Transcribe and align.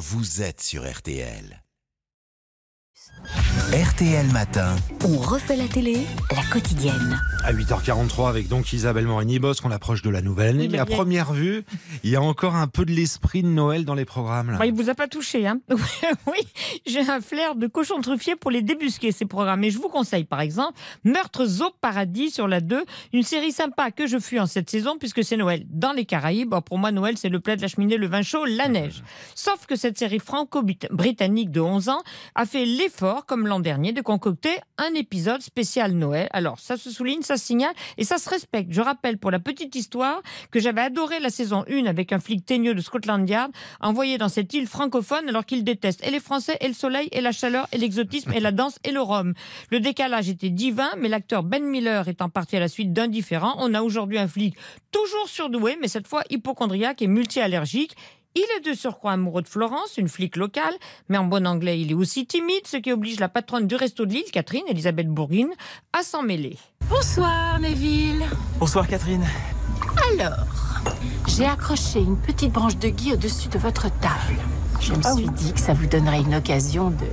vous 0.00 0.40
êtes 0.40 0.62
sur 0.62 0.90
RTL. 0.90 1.62
RTL 3.72 4.26
Matin. 4.32 4.74
On 5.04 5.16
refait 5.18 5.56
la 5.56 5.68
télé, 5.68 5.98
la 6.34 6.42
quotidienne. 6.50 7.20
À 7.44 7.52
8h43 7.52 8.28
avec 8.28 8.48
donc 8.48 8.72
Isabelle 8.72 9.06
Morini-Boss, 9.06 9.60
qu'on 9.60 9.70
approche 9.70 10.02
de 10.02 10.10
la 10.10 10.22
nouvelle 10.22 10.48
année. 10.50 10.64
Oui, 10.64 10.68
mais 10.72 10.78
à 10.78 10.84
bien. 10.84 10.96
première 10.96 11.32
vue, 11.32 11.62
il 12.02 12.10
y 12.10 12.16
a 12.16 12.22
encore 12.22 12.56
un 12.56 12.66
peu 12.66 12.84
de 12.84 12.90
l'esprit 12.90 13.42
de 13.42 13.48
Noël 13.48 13.84
dans 13.84 13.94
les 13.94 14.04
programmes. 14.04 14.50
là. 14.50 14.58
Bah, 14.58 14.66
il 14.66 14.72
vous 14.74 14.90
a 14.90 14.94
pas 14.94 15.06
touché, 15.06 15.46
hein 15.46 15.60
Oui, 16.26 16.38
j'ai 16.84 17.08
un 17.08 17.20
flair 17.20 17.54
de 17.54 17.68
cochon 17.68 18.00
truffier 18.00 18.34
pour 18.34 18.50
les 18.50 18.62
débusquer, 18.62 19.12
ces 19.12 19.26
programmes. 19.26 19.62
Et 19.62 19.70
je 19.70 19.78
vous 19.78 19.88
conseille, 19.88 20.24
par 20.24 20.40
exemple, 20.40 20.78
Meurtres 21.04 21.62
au 21.62 21.70
paradis 21.80 22.30
sur 22.30 22.48
la 22.48 22.60
2, 22.60 22.84
une 23.12 23.22
série 23.22 23.52
sympa 23.52 23.92
que 23.92 24.06
je 24.08 24.18
fuis 24.18 24.40
en 24.40 24.46
cette 24.46 24.68
saison, 24.68 24.96
puisque 24.98 25.22
c'est 25.22 25.36
Noël 25.36 25.64
dans 25.70 25.92
les 25.92 26.06
Caraïbes. 26.06 26.54
Pour 26.66 26.78
moi, 26.78 26.90
Noël, 26.90 27.16
c'est 27.16 27.28
le 27.28 27.38
plat 27.40 27.54
de 27.54 27.62
la 27.62 27.68
cheminée, 27.68 27.96
le 27.96 28.08
vin 28.08 28.22
chaud, 28.22 28.44
la 28.44 28.68
neige. 28.68 29.02
Sauf 29.36 29.66
que 29.66 29.76
cette 29.76 29.96
série 29.98 30.18
franco-britannique 30.18 31.52
de 31.52 31.60
11 31.60 31.88
ans 31.90 32.02
a 32.34 32.46
fait 32.46 32.64
comme 33.26 33.46
l'an 33.46 33.60
dernier, 33.60 33.92
de 33.92 34.00
concocter 34.02 34.58
un 34.78 34.92
épisode 34.94 35.40
spécial 35.40 35.92
Noël. 35.92 36.28
Alors, 36.32 36.58
ça 36.58 36.76
se 36.76 36.90
souligne, 36.90 37.22
ça 37.22 37.36
se 37.36 37.46
signale, 37.46 37.72
et 37.96 38.04
ça 38.04 38.18
se 38.18 38.28
respecte. 38.28 38.72
Je 38.72 38.80
rappelle, 38.80 39.18
pour 39.18 39.30
la 39.30 39.38
petite 39.38 39.74
histoire, 39.74 40.22
que 40.50 40.60
j'avais 40.60 40.82
adoré 40.82 41.18
la 41.18 41.30
saison 41.30 41.64
1 41.68 41.86
avec 41.86 42.12
un 42.12 42.20
flic 42.20 42.44
teigneux 42.44 42.74
de 42.74 42.80
Scotland 42.80 43.28
Yard, 43.28 43.50
envoyé 43.80 44.18
dans 44.18 44.28
cette 44.28 44.52
île 44.52 44.66
francophone 44.66 45.28
alors 45.28 45.46
qu'il 45.46 45.64
déteste 45.64 46.06
et 46.06 46.10
les 46.10 46.20
Français, 46.20 46.58
et 46.60 46.68
le 46.68 46.74
soleil, 46.74 47.08
et 47.12 47.20
la 47.20 47.32
chaleur, 47.32 47.66
et 47.72 47.78
l'exotisme, 47.78 48.32
et 48.32 48.40
la 48.40 48.52
danse, 48.52 48.78
et 48.84 48.92
le 48.92 49.00
rhum. 49.00 49.32
Le 49.70 49.80
décalage 49.80 50.28
était 50.28 50.50
divin, 50.50 50.90
mais 50.98 51.08
l'acteur 51.08 51.42
Ben 51.42 51.64
Miller 51.64 52.06
étant 52.08 52.28
parti 52.28 52.56
à 52.56 52.60
la 52.60 52.68
suite 52.68 52.92
d'un 52.92 53.08
différent, 53.08 53.54
on 53.58 53.72
a 53.72 53.82
aujourd'hui 53.82 54.18
un 54.18 54.28
flic 54.28 54.56
toujours 54.90 55.28
surdoué, 55.28 55.78
mais 55.80 55.88
cette 55.88 56.06
fois 56.06 56.22
hypochondriaque 56.30 57.02
et 57.02 57.06
multi-allergique. 57.06 57.96
Il 58.36 58.46
est 58.56 58.68
de 58.68 58.74
surcroît 58.74 59.12
amoureux 59.12 59.42
de 59.42 59.48
Florence, 59.48 59.96
une 59.98 60.08
flic 60.08 60.36
locale, 60.36 60.74
mais 61.08 61.18
en 61.18 61.24
bon 61.24 61.48
anglais, 61.48 61.80
il 61.80 61.90
est 61.90 61.94
aussi 61.94 62.26
timide, 62.26 62.64
ce 62.64 62.76
qui 62.76 62.92
oblige 62.92 63.18
la 63.18 63.28
patronne 63.28 63.66
du 63.66 63.74
resto 63.74 64.06
de 64.06 64.12
l'île, 64.12 64.30
Catherine 64.30 64.62
Elisabeth 64.68 65.08
Bourguine, 65.08 65.50
à 65.92 66.04
s'en 66.04 66.22
mêler. 66.22 66.56
Bonsoir 66.88 67.58
Neville. 67.58 68.22
Bonsoir 68.60 68.86
Catherine. 68.86 69.26
Alors, 70.12 70.46
j'ai 71.26 71.44
accroché 71.44 71.98
une 71.98 72.16
petite 72.16 72.52
branche 72.52 72.76
de 72.76 72.88
gui 72.88 73.12
au-dessus 73.12 73.48
de 73.48 73.58
votre 73.58 73.88
table. 73.98 74.38
Je 74.80 74.92
me 74.92 75.02
suis 75.02 75.28
dit 75.30 75.52
que 75.52 75.60
ça 75.60 75.74
vous 75.74 75.86
donnerait 75.86 76.20
une 76.20 76.36
occasion 76.36 76.90
de, 76.90 77.06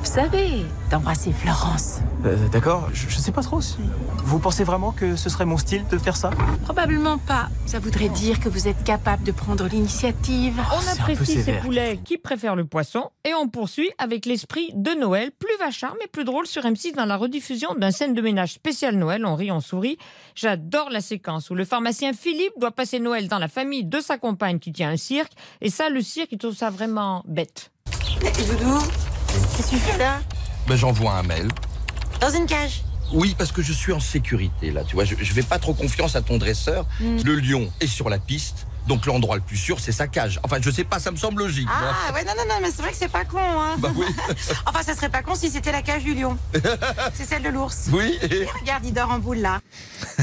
vous 0.00 0.06
savez, 0.06 0.64
d'embrasser 0.90 1.30
Florence. 1.30 1.98
Euh, 2.24 2.48
D'accord, 2.48 2.88
je, 2.94 3.08
je 3.08 3.18
sais 3.18 3.32
pas 3.32 3.42
trop 3.42 3.60
si. 3.60 3.76
Vous 4.24 4.38
pensez 4.38 4.64
vraiment 4.64 4.92
que 4.92 5.14
ce 5.14 5.28
serait 5.28 5.44
mon 5.44 5.58
style 5.58 5.86
de 5.90 5.98
faire 5.98 6.16
ça 6.16 6.30
Probablement 6.64 7.18
pas. 7.18 7.48
Ça 7.66 7.78
voudrait 7.78 8.08
dire 8.08 8.40
que 8.40 8.48
vous 8.48 8.66
êtes 8.66 8.82
capable 8.82 9.22
de 9.24 9.32
prendre 9.32 9.66
l'initiative. 9.68 10.58
On 10.72 10.92
apprécie 10.92 11.42
ces 11.42 11.52
poulets 11.58 11.98
qui 12.02 12.16
préfèrent 12.16 12.56
le 12.56 12.64
poisson 12.64 13.10
et 13.24 13.34
on 13.34 13.48
poursuit 13.48 13.90
avec 13.98 14.24
l'esprit 14.24 14.70
de 14.74 14.92
Noël, 14.92 15.30
plus 15.38 15.56
vachard 15.58 15.94
mais 16.00 16.06
plus 16.06 16.24
drôle 16.24 16.46
sur 16.46 16.62
M6 16.62 16.94
dans 16.96 17.04
la 17.04 17.16
rediffusion 17.18 17.74
d'un 17.74 17.90
scène 17.90 18.14
de 18.14 18.22
ménage 18.22 18.54
spécial 18.54 18.96
Noël. 18.96 19.26
On 19.26 19.34
rit, 19.36 19.52
on 19.52 19.60
sourit. 19.60 19.98
J'adore 20.34 20.88
la 20.90 21.02
séquence 21.02 21.50
où 21.50 21.54
le 21.54 21.66
pharmacien 21.66 22.14
Philippe 22.14 22.54
doit 22.58 22.70
passer 22.72 23.00
Noël 23.00 23.28
dans 23.28 23.38
la 23.38 23.48
famille 23.48 23.84
de 23.84 24.00
sa 24.00 24.16
compagne 24.16 24.58
qui 24.60 24.72
tient 24.72 24.90
un 24.90 24.96
cirque. 24.96 25.32
Et 25.60 25.68
ça, 25.68 25.90
le 25.90 26.00
cirque, 26.00 26.32
il 26.32 26.38
trouve 26.38 26.54
ça 26.54 26.70
vraiment 26.70 27.22
bête. 27.26 27.70
Doudou, 28.20 28.78
qu'est-ce 29.56 29.70
que 29.70 29.76
tu 29.76 29.78
fais 29.78 29.98
là? 29.98 30.20
Ben, 30.66 30.76
j'envoie 30.76 31.12
un 31.14 31.22
mail. 31.22 31.48
Dans 32.20 32.30
une 32.30 32.46
cage? 32.46 32.82
Oui, 33.12 33.34
parce 33.36 33.50
que 33.50 33.62
je 33.62 33.72
suis 33.72 33.92
en 33.92 33.98
sécurité 34.00 34.70
là, 34.70 34.84
tu 34.84 34.94
vois. 34.94 35.04
Je, 35.04 35.14
je 35.18 35.32
fais 35.32 35.42
pas 35.42 35.58
trop 35.58 35.74
confiance 35.74 36.14
à 36.14 36.22
ton 36.22 36.38
dresseur. 36.38 36.86
Le 37.00 37.34
lion 37.36 37.68
est 37.80 37.88
sur 37.88 38.08
la 38.08 38.18
piste, 38.18 38.68
donc 38.86 39.04
l'endroit 39.06 39.34
le 39.34 39.42
plus 39.42 39.56
sûr, 39.56 39.80
c'est 39.80 39.90
sa 39.90 40.06
cage. 40.06 40.38
Enfin, 40.44 40.58
je 40.60 40.70
sais 40.70 40.84
pas, 40.84 41.00
ça 41.00 41.10
me 41.10 41.16
semble 41.16 41.40
logique. 41.42 41.66
moi. 41.66 41.92
Ah 42.08 42.12
ouais, 42.14 42.22
non, 42.24 42.32
non, 42.36 42.44
non, 42.48 42.54
mais 42.62 42.70
c'est 42.70 42.82
vrai 42.82 42.92
que 42.92 42.96
c'est 42.96 43.08
pas 43.10 43.24
con. 43.24 43.38
Hein. 43.40 43.76
Bah 43.78 43.90
oui, 43.96 44.04
Enfin, 44.66 44.82
ça 44.84 44.94
serait 44.94 45.08
pas 45.08 45.22
con 45.22 45.34
si 45.34 45.50
c'était 45.50 45.72
la 45.72 45.82
cage 45.82 46.04
du 46.04 46.14
lion. 46.14 46.36
c'est 47.14 47.24
celle 47.24 47.42
de 47.42 47.48
l'ours. 47.48 47.88
oui. 47.92 48.16
Et 48.22 48.46
regarde, 48.60 48.84
il 48.86 48.92
dort 48.92 49.10
en 49.10 49.18
boule 49.18 49.38
là. 49.38 49.60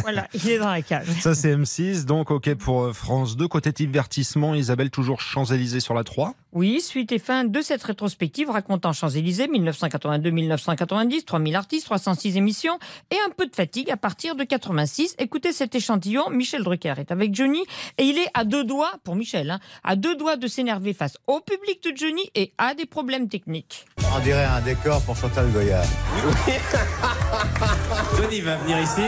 Voilà, 0.03 0.28
il 0.34 0.47
est 0.50 0.59
dans 0.59 0.69
la 0.72 0.81
cage. 0.81 1.07
Ça, 1.19 1.35
c'est 1.35 1.53
M6. 1.53 2.06
Donc, 2.06 2.31
OK 2.31 2.53
pour 2.53 2.84
euh, 2.84 2.94
France 2.94 3.35
2. 3.35 3.47
Côté 3.50 3.74
divertissement, 3.74 4.56
Isabelle, 4.56 4.91
toujours 4.91 5.19
Champs-Élysées 5.19 5.81
sur 5.81 5.94
la 5.94 6.06
3. 6.06 6.34
Oui, 6.53 6.81
suite 6.81 7.12
et 7.12 7.19
fin 7.19 7.44
de 7.44 7.62
cette 7.62 7.84
rétrospective 7.84 8.50
racontant 8.50 8.94
Champs-Élysées 8.94 9.47
1982-1990, 9.47 11.25
3000 11.25 11.56
artistes, 11.56 11.85
306 11.85 12.38
émissions 12.38 12.80
et 13.12 13.18
un 13.28 13.31
peu 13.31 13.47
de 13.47 13.56
fatigue 13.56 13.91
à 13.91 13.97
partir 13.97 14.35
de 14.35 14.44
86. 14.44 15.16
Écoutez 15.19 15.52
cet 15.52 15.75
échantillon, 15.75 16.30
Michel 16.30 16.63
Drucker 16.63 16.94
est 16.97 17.12
avec 17.12 17.36
Johnny 17.36 17.63
et 17.97 18.03
il 18.03 18.18
est 18.18 18.30
à 18.34 18.46
deux 18.46 18.63
doigts, 18.63 18.94
pour 19.03 19.16
Michel, 19.16 19.52
hein, 19.52 19.59
à 19.84 19.96
deux 19.96 20.16
doigts 20.16 20.38
de 20.38 20.47
s'énerver 20.47 20.94
face 20.94 21.18
au 21.28 21.41
public 21.41 21.84
de 21.84 21.96
Johnny 21.96 22.30
et 22.34 22.53
à 22.57 22.74
des 22.74 22.86
problèmes 22.86 23.28
techniques. 23.28 23.86
On 24.16 24.19
dirait 24.19 24.46
un 24.46 24.62
décor 24.62 25.02
pour 25.02 25.18
Chantal 25.18 25.52
Goya. 25.52 25.81
Johnny 28.18 28.41
va 28.41 28.56
venir 28.56 28.80
ici. 28.80 29.02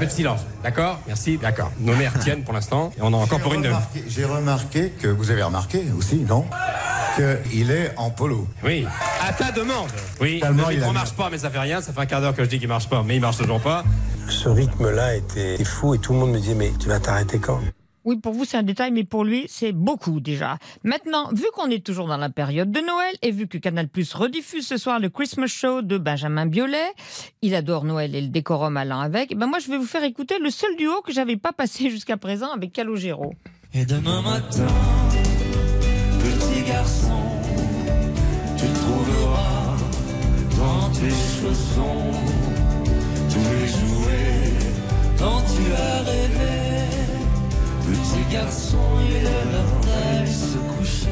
Un 0.00 0.04
peu 0.04 0.06
de 0.06 0.10
silence, 0.16 0.40
d'accord 0.64 0.98
Merci, 1.06 1.36
d'accord. 1.36 1.70
Nos 1.78 1.94
mères 1.94 2.18
tiennent 2.20 2.42
pour 2.42 2.54
l'instant. 2.54 2.90
Et 2.96 3.02
on 3.02 3.12
a 3.12 3.16
encore 3.18 3.38
pour 3.40 3.52
une 3.52 3.62
J'ai 3.62 3.68
de. 3.68 3.74
remarqué- 3.74 4.04
J'ai 4.08 4.24
remarqué 4.24 4.90
que 4.98 5.08
vous 5.08 5.30
avez 5.30 5.42
remarqué 5.42 5.82
aussi, 5.98 6.16
non 6.28 6.46
Qu'il 7.50 7.70
est 7.70 7.92
en 7.98 8.08
polo. 8.10 8.46
Oui. 8.64 8.86
À 9.26 9.32
ta 9.32 9.50
demande. 9.52 9.88
Oui. 10.20 10.40
Tellement 10.40 10.68
le 10.68 10.74
il 10.76 10.82
a- 10.84 10.90
marche 10.92 11.12
pas, 11.12 11.28
mais 11.30 11.36
ça 11.38 11.50
fait 11.50 11.58
rien. 11.58 11.82
Ça 11.82 11.92
fait 11.92 12.00
un 12.00 12.06
quart 12.06 12.20
d'heure 12.22 12.34
que 12.34 12.44
je 12.44 12.48
dis 12.48 12.58
qu'il 12.58 12.68
marche 12.68 12.88
pas, 12.88 13.02
mais 13.06 13.16
il 13.16 13.20
marche 13.20 13.36
toujours 13.36 13.60
pas. 13.60 13.84
Ce 14.28 14.48
rythme-là 14.48 15.16
était 15.16 15.62
fou 15.64 15.94
et 15.94 15.98
tout 15.98 16.12
le 16.14 16.20
monde 16.20 16.30
me 16.32 16.38
disait 16.38 16.54
mais 16.54 16.72
tu 16.78 16.88
vas 16.88 16.98
t'arrêter 17.00 17.38
quand? 17.38 17.60
Oui, 18.10 18.16
pour 18.16 18.32
vous, 18.32 18.44
c'est 18.44 18.56
un 18.56 18.64
détail, 18.64 18.90
mais 18.90 19.04
pour 19.04 19.22
lui, 19.22 19.44
c'est 19.46 19.70
beaucoup 19.70 20.18
déjà. 20.18 20.58
Maintenant, 20.82 21.28
vu 21.32 21.44
qu'on 21.54 21.70
est 21.70 21.86
toujours 21.86 22.08
dans 22.08 22.16
la 22.16 22.28
période 22.28 22.72
de 22.72 22.80
Noël 22.80 23.14
et 23.22 23.30
vu 23.30 23.46
que 23.46 23.56
Canal 23.56 23.86
Plus 23.86 24.12
rediffuse 24.14 24.66
ce 24.66 24.78
soir 24.78 24.98
le 24.98 25.10
Christmas 25.10 25.46
Show 25.46 25.82
de 25.82 25.96
Benjamin 25.96 26.46
Biolay, 26.46 26.90
il 27.40 27.54
adore 27.54 27.84
Noël 27.84 28.16
et 28.16 28.20
le 28.20 28.26
décorum 28.26 28.76
allant 28.76 28.98
avec, 28.98 29.36
ben 29.36 29.46
moi, 29.46 29.60
je 29.60 29.70
vais 29.70 29.78
vous 29.78 29.86
faire 29.86 30.02
écouter 30.02 30.40
le 30.40 30.50
seul 30.50 30.74
duo 30.76 31.02
que 31.02 31.12
j'avais 31.12 31.36
pas 31.36 31.52
passé 31.52 31.88
jusqu'à 31.90 32.16
présent 32.16 32.50
avec 32.50 32.72
Calogero. 32.72 33.32
Et 33.74 33.84
demain 33.84 34.22
matin, 34.22 34.66
petit 36.18 36.68
garçon, 36.68 37.22
tu 38.58 38.66
trouveras 38.66 39.76
dans 40.58 40.90
tes 40.98 41.10
chaussons 41.10 42.49
Petit 48.10 48.32
garçon, 48.34 48.78
il 49.08 49.16
est 49.16 49.22
l'heure 49.22 49.80
d'aller 49.82 50.26
se 50.26 50.58
coucher. 50.58 51.08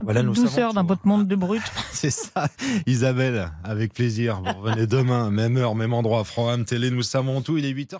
Voilà, 0.00 0.22
nous 0.22 0.34
Douceur 0.34 0.72
tout. 0.72 0.86
votre 0.86 1.04
monde 1.04 1.26
de 1.26 1.34
brut. 1.34 1.62
C'est 1.92 2.10
ça, 2.10 2.46
Isabelle, 2.86 3.50
avec 3.64 3.92
plaisir. 3.92 4.40
Vous 4.40 4.60
revenez 4.62 4.86
demain, 4.86 5.30
même 5.30 5.56
heure, 5.56 5.74
même 5.74 5.92
endroit, 5.92 6.22
Froham 6.22 6.64
Télé, 6.64 6.92
nous 6.92 7.02
savons 7.02 7.42
tout. 7.42 7.58
Il 7.58 7.64
est 7.64 7.72
8h. 7.72 7.98